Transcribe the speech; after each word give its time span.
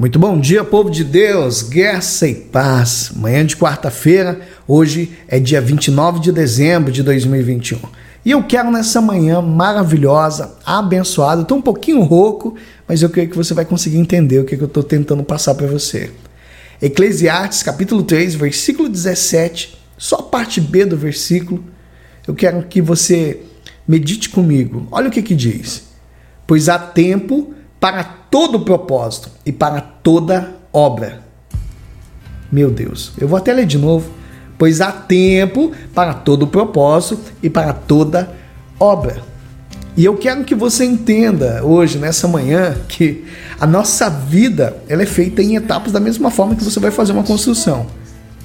Muito 0.00 0.18
bom 0.18 0.40
dia, 0.40 0.64
povo 0.64 0.88
de 0.88 1.04
Deus, 1.04 1.60
graça 1.60 2.26
e 2.26 2.34
paz. 2.34 3.12
Manhã 3.14 3.44
de 3.44 3.54
quarta-feira, 3.54 4.40
hoje 4.66 5.12
é 5.28 5.38
dia 5.38 5.60
29 5.60 6.20
de 6.20 6.32
dezembro 6.32 6.90
de 6.90 7.02
2021. 7.02 7.78
E 8.24 8.30
eu 8.30 8.42
quero 8.42 8.70
nessa 8.70 9.02
manhã 9.02 9.42
maravilhosa, 9.42 10.56
abençoada, 10.64 11.42
estou 11.42 11.58
um 11.58 11.60
pouquinho 11.60 12.00
rouco, 12.00 12.54
mas 12.88 13.02
eu 13.02 13.10
creio 13.10 13.28
que 13.28 13.36
você 13.36 13.52
vai 13.52 13.66
conseguir 13.66 13.98
entender 13.98 14.38
o 14.38 14.46
que 14.46 14.54
eu 14.54 14.64
estou 14.64 14.82
tentando 14.82 15.22
passar 15.22 15.54
para 15.54 15.66
você. 15.66 16.10
Eclesiastes 16.80 17.62
capítulo 17.62 18.02
3, 18.02 18.36
versículo 18.36 18.88
17, 18.88 19.78
só 19.98 20.16
a 20.16 20.22
parte 20.22 20.62
B 20.62 20.86
do 20.86 20.96
versículo, 20.96 21.62
eu 22.26 22.34
quero 22.34 22.62
que 22.62 22.80
você 22.80 23.42
medite 23.86 24.30
comigo. 24.30 24.88
Olha 24.90 25.08
o 25.08 25.12
que 25.12 25.20
que 25.20 25.34
diz. 25.34 25.90
Pois 26.46 26.70
há 26.70 26.78
tempo 26.78 27.52
para 27.78 28.19
todo 28.30 28.60
propósito 28.60 29.30
e 29.44 29.52
para 29.52 29.80
toda 29.80 30.54
obra. 30.72 31.20
Meu 32.50 32.70
Deus, 32.70 33.12
eu 33.18 33.28
vou 33.28 33.36
até 33.36 33.52
ler 33.52 33.66
de 33.66 33.78
novo. 33.78 34.10
Pois 34.56 34.80
há 34.80 34.92
tempo 34.92 35.72
para 35.94 36.12
todo 36.12 36.46
propósito 36.46 37.32
e 37.42 37.48
para 37.48 37.72
toda 37.72 38.30
obra. 38.78 39.22
E 39.96 40.04
eu 40.04 40.16
quero 40.16 40.44
que 40.44 40.54
você 40.54 40.84
entenda 40.84 41.64
hoje, 41.64 41.98
nessa 41.98 42.28
manhã, 42.28 42.76
que 42.86 43.24
a 43.58 43.66
nossa 43.66 44.08
vida 44.08 44.76
ela 44.88 45.02
é 45.02 45.06
feita 45.06 45.42
em 45.42 45.56
etapas 45.56 45.92
da 45.92 46.00
mesma 46.00 46.30
forma 46.30 46.54
que 46.54 46.62
você 46.62 46.78
vai 46.78 46.90
fazer 46.90 47.12
uma 47.12 47.24
construção. 47.24 47.86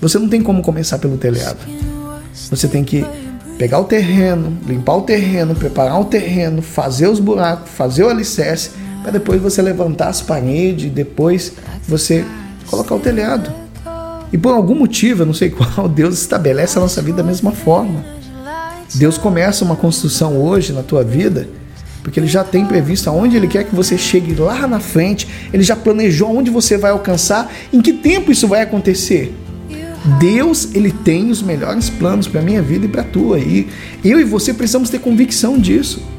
Você 0.02 0.18
não 0.18 0.28
tem 0.28 0.42
como 0.42 0.62
começar 0.62 1.00
pelo 1.00 1.18
telhado. 1.18 1.60
Você 2.50 2.68
tem 2.68 2.84
que 2.84 3.06
pegar 3.58 3.80
o 3.80 3.86
terreno, 3.86 4.58
limpar 4.66 4.98
o 4.98 5.02
terreno, 5.02 5.54
preparar 5.56 6.00
o 6.00 6.06
terreno, 6.06 6.62
fazer 6.62 7.08
os 7.08 7.20
buracos, 7.20 7.72
fazer 7.72 8.04
o 8.04 8.10
alicerce 8.10 8.72
para 9.06 9.12
depois 9.12 9.40
você 9.40 9.62
levantar 9.62 10.08
as 10.08 10.20
paredes, 10.20 10.92
depois 10.92 11.54
você 11.88 12.26
colocar 12.66 12.96
o 12.96 13.00
telhado. 13.00 13.54
E 14.34 14.38
por 14.38 14.52
algum 14.52 14.74
motivo, 14.74 15.22
eu 15.22 15.28
não 15.28 15.34
sei 15.34 15.52
qual, 15.54 15.88
Deus 15.88 16.20
estabelece 16.20 16.80
a 16.80 16.82
nossa 16.82 17.04
vida 17.04 17.18
da 17.18 17.24
mesma 17.24 17.52
forma. 17.52 18.04
Deus 18.96 19.16
começa 19.16 19.64
uma 19.64 19.76
construção 19.76 20.42
hoje 20.42 20.74
na 20.74 20.82
tua 20.82 21.04
vida, 21.04 21.48
porque 22.02 22.20
Ele 22.20 22.26
já 22.26 22.44
tem 22.44 22.66
previsto 22.66 23.08
aonde 23.08 23.38
Ele 23.38 23.48
quer 23.48 23.66
que 23.66 23.76
você 23.76 23.96
chegue 23.96 24.34
lá 24.34 24.66
na 24.66 24.80
frente, 24.80 25.28
Ele 25.54 25.62
já 25.62 25.76
planejou 25.76 26.36
onde 26.36 26.50
você 26.50 26.76
vai 26.76 26.90
alcançar, 26.90 27.52
em 27.72 27.82
que 27.82 27.94
tempo 27.94 28.32
isso 28.32 28.48
vai 28.48 28.64
acontecer. 28.64 29.36
Deus, 30.20 30.74
Ele 30.74 30.92
tem 30.92 31.30
os 31.30 31.44
melhores 31.44 31.92
planos 31.92 32.28
para 32.28 32.42
a 32.42 32.44
minha 32.44 32.62
vida 32.62 32.88
e 32.88 32.90
para 32.90 33.02
a 33.02 33.06
tua. 33.06 33.38
E 33.38 33.68
eu 34.04 34.20
e 34.20 34.24
você 34.24 34.52
precisamos 34.52 34.90
ter 34.90 34.98
convicção 34.98 35.60
disso. 35.60 36.15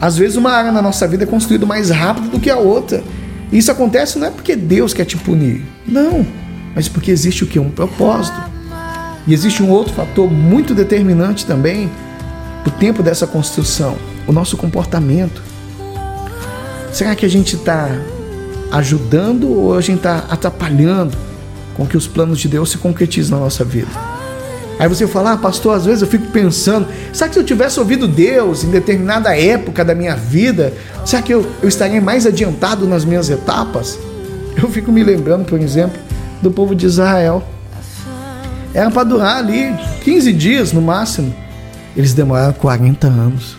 Às 0.00 0.16
vezes 0.16 0.36
uma 0.36 0.50
área 0.50 0.72
na 0.72 0.80
nossa 0.80 1.06
vida 1.06 1.24
é 1.24 1.26
construída 1.26 1.66
mais 1.66 1.90
rápido 1.90 2.30
do 2.30 2.40
que 2.40 2.48
a 2.48 2.56
outra. 2.56 3.02
E 3.52 3.58
isso 3.58 3.70
acontece 3.70 4.18
não 4.18 4.28
é 4.28 4.30
porque 4.30 4.56
Deus 4.56 4.94
quer 4.94 5.04
te 5.04 5.16
punir. 5.16 5.62
Não. 5.86 6.26
Mas 6.74 6.88
porque 6.88 7.10
existe 7.10 7.44
o 7.44 7.46
que? 7.46 7.58
Um 7.58 7.70
propósito. 7.70 8.40
E 9.26 9.34
existe 9.34 9.62
um 9.62 9.70
outro 9.70 9.92
fator 9.92 10.30
muito 10.30 10.74
determinante 10.74 11.44
também 11.44 11.90
o 12.66 12.70
tempo 12.70 13.02
dessa 13.02 13.26
construção, 13.26 13.96
o 14.26 14.32
nosso 14.32 14.56
comportamento. 14.56 15.42
Será 16.92 17.14
que 17.14 17.26
a 17.26 17.28
gente 17.28 17.56
está 17.56 17.88
ajudando 18.72 19.50
ou 19.50 19.76
a 19.76 19.80
gente 19.80 19.98
está 19.98 20.26
atrapalhando 20.30 21.16
com 21.76 21.86
que 21.86 21.96
os 21.96 22.06
planos 22.06 22.38
de 22.38 22.48
Deus 22.48 22.70
se 22.70 22.78
concretizem 22.78 23.32
na 23.32 23.38
nossa 23.38 23.64
vida? 23.64 24.09
Aí 24.80 24.88
você 24.88 25.06
fala, 25.06 25.32
ah, 25.32 25.36
pastor, 25.36 25.76
às 25.76 25.84
vezes 25.84 26.00
eu 26.00 26.08
fico 26.08 26.28
pensando, 26.28 26.88
será 27.12 27.28
que 27.28 27.34
se 27.34 27.40
eu 27.40 27.44
tivesse 27.44 27.78
ouvido 27.78 28.08
Deus 28.08 28.64
em 28.64 28.70
determinada 28.70 29.38
época 29.38 29.84
da 29.84 29.94
minha 29.94 30.16
vida, 30.16 30.72
será 31.04 31.20
que 31.20 31.34
eu, 31.34 31.46
eu 31.62 31.68
estaria 31.68 32.00
mais 32.00 32.24
adiantado 32.24 32.88
nas 32.88 33.04
minhas 33.04 33.28
etapas? 33.28 33.98
Eu 34.56 34.70
fico 34.70 34.90
me 34.90 35.04
lembrando, 35.04 35.44
por 35.44 35.60
exemplo, 35.60 36.00
do 36.40 36.50
povo 36.50 36.74
de 36.74 36.86
Israel. 36.86 37.46
Era 38.72 38.90
para 38.90 39.04
durar 39.04 39.36
ali 39.36 39.70
15 40.02 40.32
dias 40.32 40.72
no 40.72 40.80
máximo. 40.80 41.34
Eles 41.94 42.14
demoraram 42.14 42.54
40 42.54 43.06
anos. 43.06 43.58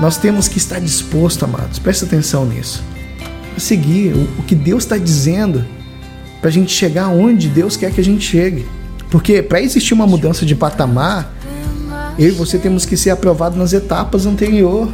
Nós 0.00 0.16
temos 0.16 0.48
que 0.48 0.56
estar 0.56 0.80
disposto, 0.80 1.44
amados, 1.44 1.78
presta 1.78 2.06
atenção 2.06 2.46
nisso, 2.46 2.82
a 3.54 3.60
seguir 3.60 4.14
o, 4.14 4.22
o 4.40 4.42
que 4.42 4.54
Deus 4.54 4.84
está 4.84 4.96
dizendo 4.96 5.62
para 6.44 6.50
a 6.50 6.52
gente 6.52 6.74
chegar 6.74 7.08
onde 7.08 7.48
Deus 7.48 7.74
quer 7.74 7.90
que 7.90 7.98
a 7.98 8.04
gente 8.04 8.22
chegue. 8.22 8.66
Porque 9.10 9.40
para 9.40 9.62
existir 9.62 9.94
uma 9.94 10.06
mudança 10.06 10.44
de 10.44 10.54
patamar, 10.54 11.32
eu 12.18 12.28
e 12.28 12.32
você 12.32 12.58
temos 12.58 12.84
que 12.84 12.98
ser 12.98 13.08
aprovado 13.08 13.56
nas 13.56 13.72
etapas 13.72 14.26
anteriores, 14.26 14.92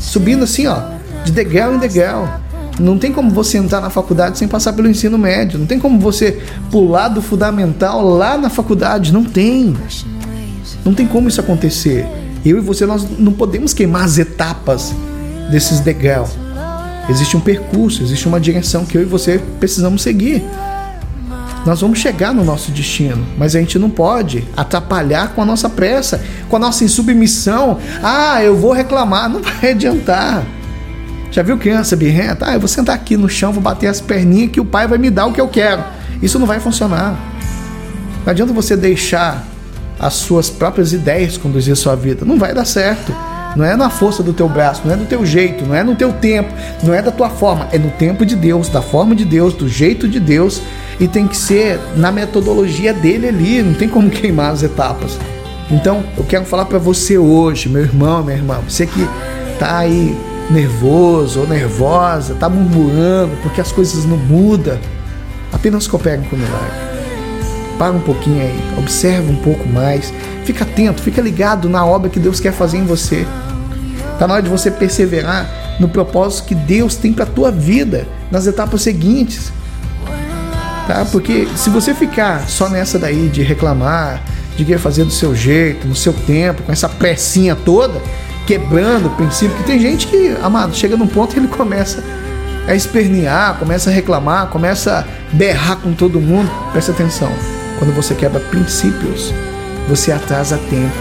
subindo 0.00 0.44
assim, 0.44 0.66
ó, 0.66 0.80
de 1.22 1.32
degrau 1.32 1.74
em 1.74 1.78
degrau. 1.78 2.40
Não 2.80 2.96
tem 2.96 3.12
como 3.12 3.30
você 3.30 3.58
entrar 3.58 3.82
na 3.82 3.90
faculdade 3.90 4.38
sem 4.38 4.48
passar 4.48 4.72
pelo 4.72 4.88
ensino 4.88 5.18
médio. 5.18 5.58
Não 5.58 5.66
tem 5.66 5.78
como 5.78 6.00
você 6.00 6.42
pular 6.70 7.08
do 7.08 7.20
fundamental 7.20 8.02
lá 8.02 8.38
na 8.38 8.48
faculdade. 8.48 9.12
Não 9.12 9.22
tem. 9.22 9.76
Não 10.82 10.94
tem 10.94 11.06
como 11.06 11.28
isso 11.28 11.42
acontecer. 11.42 12.06
Eu 12.42 12.56
e 12.56 12.60
você 12.62 12.86
nós 12.86 13.06
não 13.18 13.34
podemos 13.34 13.74
queimar 13.74 14.04
as 14.04 14.16
etapas 14.16 14.94
desses 15.50 15.78
degraus. 15.80 16.30
Existe 17.06 17.36
um 17.36 17.40
percurso, 17.40 18.02
existe 18.02 18.26
uma 18.26 18.40
direção 18.40 18.86
que 18.86 18.96
eu 18.96 19.02
e 19.02 19.04
você 19.04 19.38
precisamos 19.60 20.00
seguir. 20.00 20.42
Nós 21.66 21.80
vamos 21.80 21.98
chegar 21.98 22.32
no 22.32 22.44
nosso 22.44 22.70
destino, 22.70 23.26
mas 23.36 23.56
a 23.56 23.58
gente 23.58 23.76
não 23.76 23.90
pode 23.90 24.46
atrapalhar 24.56 25.34
com 25.34 25.42
a 25.42 25.44
nossa 25.44 25.68
pressa, 25.68 26.24
com 26.48 26.54
a 26.54 26.58
nossa 26.60 26.84
insubmissão. 26.84 27.80
Ah, 28.00 28.40
eu 28.40 28.56
vou 28.56 28.72
reclamar, 28.72 29.28
não 29.28 29.42
vai 29.42 29.72
adiantar. 29.72 30.44
Já 31.32 31.42
viu 31.42 31.58
criança 31.58 31.96
birrenta? 31.96 32.48
Ah, 32.48 32.54
eu 32.54 32.60
vou 32.60 32.68
sentar 32.68 32.94
aqui 32.94 33.16
no 33.16 33.28
chão, 33.28 33.52
vou 33.52 33.60
bater 33.60 33.88
as 33.88 34.00
perninhas 34.00 34.52
que 34.52 34.60
o 34.60 34.64
pai 34.64 34.86
vai 34.86 34.96
me 34.96 35.10
dar 35.10 35.26
o 35.26 35.32
que 35.32 35.40
eu 35.40 35.48
quero. 35.48 35.82
Isso 36.22 36.38
não 36.38 36.46
vai 36.46 36.60
funcionar. 36.60 37.18
Não 38.24 38.30
adianta 38.30 38.52
você 38.52 38.76
deixar 38.76 39.44
as 39.98 40.14
suas 40.14 40.48
próprias 40.48 40.92
ideias 40.92 41.36
conduzir 41.36 41.72
a 41.72 41.76
sua 41.76 41.96
vida. 41.96 42.24
Não 42.24 42.38
vai 42.38 42.54
dar 42.54 42.64
certo. 42.64 43.12
Não 43.56 43.64
é 43.64 43.74
na 43.74 43.90
força 43.90 44.22
do 44.22 44.32
teu 44.32 44.48
braço, 44.48 44.82
não 44.84 44.94
é 44.94 44.96
do 44.96 45.06
teu 45.06 45.26
jeito, 45.26 45.64
não 45.64 45.74
é 45.74 45.82
no 45.82 45.96
teu 45.96 46.12
tempo, 46.12 46.52
não 46.82 46.92
é 46.92 47.00
da 47.00 47.10
tua 47.10 47.30
forma, 47.30 47.66
é 47.72 47.78
no 47.78 47.90
tempo 47.90 48.24
de 48.26 48.36
Deus, 48.36 48.68
da 48.68 48.82
forma 48.82 49.16
de 49.16 49.24
Deus, 49.24 49.54
do 49.54 49.66
jeito 49.66 50.06
de 50.06 50.20
Deus 50.20 50.60
e 50.98 51.06
tem 51.06 51.26
que 51.26 51.36
ser 51.36 51.78
na 51.96 52.10
metodologia 52.10 52.92
dele 52.92 53.28
ali, 53.28 53.62
não 53.62 53.74
tem 53.74 53.88
como 53.88 54.08
queimar 54.10 54.52
as 54.52 54.62
etapas. 54.62 55.18
Então, 55.70 56.04
eu 56.16 56.24
quero 56.24 56.44
falar 56.44 56.64
para 56.66 56.78
você 56.78 57.18
hoje, 57.18 57.68
meu 57.68 57.82
irmão, 57.82 58.22
minha 58.22 58.36
irmã, 58.36 58.60
você 58.66 58.86
que 58.86 59.06
tá 59.58 59.78
aí 59.78 60.16
nervoso 60.48 61.40
ou 61.40 61.46
nervosa, 61.46 62.34
tá 62.34 62.48
murmurando 62.48 63.32
porque 63.42 63.60
as 63.60 63.72
coisas 63.72 64.04
não 64.04 64.16
mudam, 64.16 64.78
apenas 65.52 65.88
coopere 65.88 66.22
com 66.30 66.36
o 66.36 66.38
milagre. 66.38 66.86
Para 67.76 67.92
um 67.92 68.00
pouquinho 68.00 68.40
aí, 68.40 68.58
observa 68.78 69.30
um 69.30 69.36
pouco 69.36 69.68
mais, 69.68 70.14
fica 70.44 70.64
atento, 70.64 71.02
fica 71.02 71.20
ligado 71.20 71.68
na 71.68 71.84
obra 71.84 72.08
que 72.08 72.20
Deus 72.20 72.38
quer 72.38 72.52
fazer 72.52 72.78
em 72.78 72.86
você. 72.86 73.26
Tá 74.18 74.26
na 74.26 74.34
hora 74.34 74.42
de 74.42 74.48
você 74.48 74.70
perseverar 74.70 75.76
no 75.78 75.88
propósito 75.88 76.46
que 76.46 76.54
Deus 76.54 76.94
tem 76.94 77.12
para 77.12 77.26
tua 77.26 77.50
vida 77.50 78.06
nas 78.30 78.46
etapas 78.46 78.80
seguintes 78.82 79.52
tá? 80.86 81.06
Porque 81.10 81.48
se 81.56 81.70
você 81.70 81.94
ficar 81.94 82.48
só 82.48 82.68
nessa 82.68 82.98
daí 82.98 83.28
de 83.28 83.42
reclamar, 83.42 84.22
de 84.56 84.64
querer 84.64 84.78
fazer 84.78 85.04
do 85.04 85.10
seu 85.10 85.34
jeito, 85.34 85.86
no 85.86 85.94
seu 85.94 86.12
tempo, 86.12 86.62
com 86.62 86.72
essa 86.72 86.88
pressinha 86.88 87.54
toda, 87.54 88.00
quebrando 88.46 89.06
o 89.06 89.10
princípio, 89.10 89.56
que 89.56 89.64
tem 89.64 89.78
gente 89.78 90.06
que, 90.06 90.36
amado, 90.42 90.74
chega 90.74 90.96
num 90.96 91.06
ponto 91.06 91.34
que 91.34 91.40
ele 91.40 91.48
começa 91.48 92.02
a 92.66 92.74
espernear, 92.74 93.58
começa 93.58 93.90
a 93.90 93.92
reclamar, 93.92 94.48
começa 94.48 95.00
a 95.00 95.34
berrar 95.34 95.76
com 95.76 95.92
todo 95.92 96.20
mundo. 96.20 96.50
Presta 96.72 96.92
atenção, 96.92 97.30
quando 97.78 97.94
você 97.94 98.14
quebra 98.14 98.40
princípios, 98.40 99.32
você 99.88 100.10
atrasa 100.10 100.56
tempo. 100.70 100.96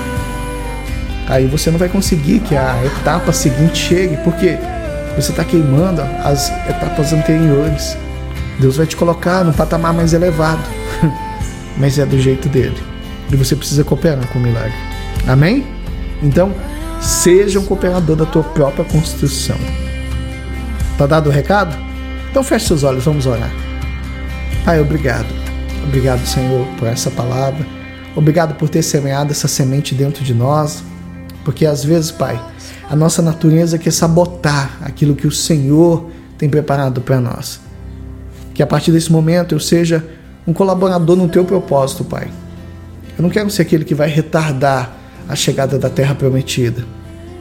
Aí 1.27 1.47
você 1.47 1.71
não 1.71 1.79
vai 1.79 1.89
conseguir 1.89 2.39
que 2.39 2.55
a 2.55 2.79
etapa 2.85 3.31
seguinte 3.31 3.77
chegue, 3.77 4.17
porque 4.17 4.57
você 5.15 5.31
está 5.31 5.43
queimando 5.43 6.01
as 6.23 6.49
etapas 6.69 7.13
anteriores. 7.13 7.97
Deus 8.59 8.77
vai 8.77 8.85
te 8.85 8.95
colocar 8.95 9.43
num 9.43 9.53
patamar 9.53 9.93
mais 9.93 10.13
elevado, 10.13 10.63
mas 11.77 11.99
é 11.99 12.05
do 12.05 12.19
jeito 12.19 12.47
dele. 12.47 12.77
E 13.31 13.35
você 13.35 13.55
precisa 13.55 13.83
cooperar 13.83 14.27
com 14.27 14.39
o 14.39 14.41
milagre. 14.41 14.73
Amém? 15.27 15.65
Então, 16.21 16.53
seja 17.01 17.59
um 17.59 17.65
cooperador 17.65 18.15
da 18.15 18.25
tua 18.25 18.43
própria 18.43 18.85
construção. 18.85 19.57
Tá 20.97 21.05
dado 21.05 21.29
o 21.29 21.31
recado? 21.31 21.75
Então 22.29 22.43
feche 22.43 22.67
seus 22.67 22.83
olhos, 22.83 23.03
vamos 23.03 23.25
orar. 23.25 23.51
Pai, 24.63 24.79
obrigado. 24.79 25.27
Obrigado, 25.83 26.25
Senhor, 26.25 26.65
por 26.77 26.87
essa 26.87 27.11
palavra. 27.11 27.65
Obrigado 28.15 28.55
por 28.55 28.69
ter 28.69 28.81
semeado 28.81 29.31
essa 29.31 29.47
semente 29.47 29.93
dentro 29.93 30.23
de 30.23 30.33
nós. 30.33 30.83
Porque 31.43 31.65
às 31.65 31.83
vezes, 31.83 32.11
Pai, 32.11 32.39
a 32.89 32.95
nossa 32.95 33.21
natureza 33.21 33.77
quer 33.77 33.91
sabotar 33.91 34.77
aquilo 34.81 35.15
que 35.15 35.27
o 35.27 35.31
Senhor 35.31 36.09
tem 36.37 36.49
preparado 36.49 37.01
para 37.01 37.19
nós. 37.19 37.59
Que 38.55 38.63
a 38.63 38.67
partir 38.67 38.91
desse 38.91 39.11
momento 39.11 39.53
eu 39.53 39.59
seja 39.59 40.03
um 40.47 40.53
colaborador 40.53 41.15
no 41.15 41.29
teu 41.29 41.45
propósito, 41.45 42.03
Pai. 42.03 42.29
Eu 43.15 43.21
não 43.21 43.29
quero 43.29 43.51
ser 43.51 43.61
aquele 43.61 43.85
que 43.85 43.93
vai 43.93 44.09
retardar 44.09 44.97
a 45.29 45.35
chegada 45.35 45.77
da 45.77 45.89
terra 45.89 46.15
prometida. 46.15 46.83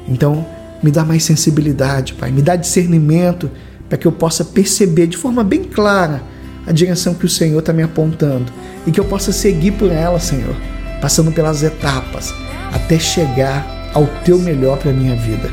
Então, 0.07 0.45
Me 0.85 0.91
dá 0.91 1.03
mais 1.03 1.25
sensibilidade, 1.25 2.13
Pai. 2.13 2.31
Me 2.31 2.43
dá 2.43 2.57
discernimento 2.57 3.51
para 3.89 3.97
que 3.97 4.07
eu 4.07 4.13
possa 4.13 4.45
perceber 4.45 5.07
de 5.07 5.17
forma 5.17 5.43
bem 5.43 5.65
clara 5.65 6.23
a 6.67 6.73
direção 6.73 7.15
que 7.15 7.25
o 7.25 7.29
Senhor 7.29 7.59
está 7.59 7.73
me 7.73 7.83
apontando 7.83 8.53
e 8.87 8.91
que 8.91 9.01
eu 9.01 9.05
possa 9.07 9.33
seguir 9.33 9.71
por 9.73 9.91
ela, 9.91 10.21
Senhor, 10.21 10.55
passando 11.01 11.33
pelas 11.33 11.63
etapas 11.63 12.35
até 12.71 12.99
chegar 12.99 13.91
ao 13.95 14.07
teu 14.27 14.39
melhor 14.39 14.77
para 14.77 14.91
a 14.91 14.95
minha 14.95 15.17
vida. 15.17 15.51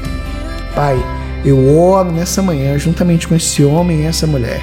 Pai, 0.75 1.01
eu 1.45 1.77
oro 1.77 2.11
nessa 2.11 2.41
manhã 2.41 2.77
juntamente 2.77 3.25
com 3.25 3.33
esse 3.33 3.63
homem 3.63 4.01
e 4.01 4.05
essa 4.05 4.27
mulher, 4.27 4.61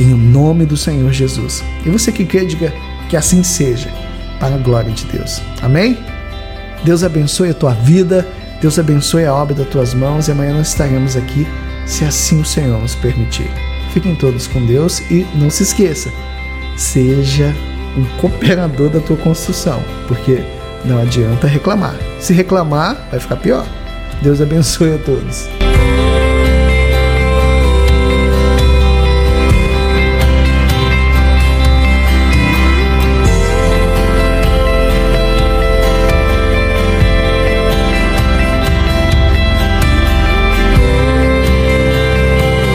em 0.00 0.14
nome 0.14 0.64
do 0.64 0.76
Senhor 0.76 1.12
Jesus. 1.12 1.62
E 1.84 1.90
você 1.90 2.10
que 2.10 2.24
quer, 2.24 2.44
diga 2.44 2.72
que 3.08 3.16
assim 3.16 3.42
seja, 3.42 3.92
para 4.38 4.54
a 4.54 4.58
glória 4.58 4.90
de 4.90 5.04
Deus. 5.04 5.42
Amém? 5.62 5.98
Deus 6.84 7.04
abençoe 7.04 7.50
a 7.50 7.54
tua 7.54 7.74
vida, 7.74 8.26
Deus 8.60 8.78
abençoe 8.78 9.26
a 9.26 9.34
obra 9.34 9.54
das 9.54 9.68
tuas 9.68 9.92
mãos 9.92 10.28
e 10.28 10.32
amanhã 10.32 10.54
nós 10.54 10.68
estaremos 10.68 11.16
aqui, 11.16 11.46
se 11.86 12.04
assim 12.04 12.40
o 12.40 12.44
Senhor 12.44 12.80
nos 12.80 12.94
permitir. 12.94 13.50
Fiquem 13.92 14.14
todos 14.14 14.46
com 14.46 14.64
Deus 14.64 15.00
e 15.10 15.26
não 15.34 15.50
se 15.50 15.64
esqueça, 15.64 16.10
seja 16.76 17.54
um 17.96 18.04
cooperador 18.18 18.88
da 18.88 19.00
tua 19.00 19.16
construção, 19.16 19.82
porque 20.06 20.42
não 20.84 21.00
adianta 21.00 21.46
reclamar. 21.46 21.96
Se 22.20 22.32
reclamar, 22.32 23.08
vai 23.10 23.20
ficar 23.20 23.36
pior. 23.36 23.66
Deus 24.22 24.40
abençoe 24.40 24.94
a 24.94 24.98
todos. 24.98 25.48